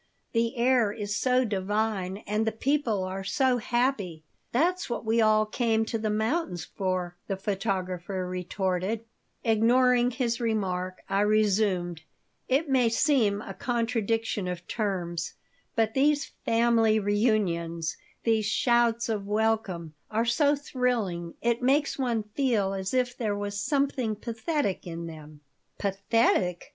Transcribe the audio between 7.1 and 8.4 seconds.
the photographer